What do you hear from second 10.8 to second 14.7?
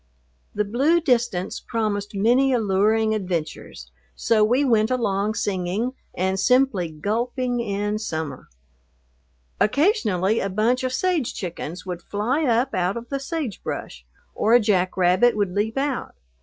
of sage chickens would fly up out of the sagebrush, or a